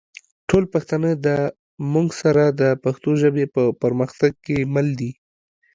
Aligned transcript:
ټول 0.49 0.63
پښتانه 0.73 1.09
دا 1.25 1.37
مونږ 1.93 2.07
سره 2.21 2.43
د 2.61 2.63
پښتو 2.83 3.11
ژبې 3.21 3.45
په 3.55 3.63
پرمختګ 3.83 4.31
کې 4.45 4.57
مل 4.73 4.87
دي 4.99 5.11